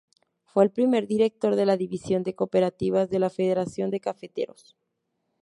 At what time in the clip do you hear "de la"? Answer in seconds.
1.55-1.77, 3.11-3.29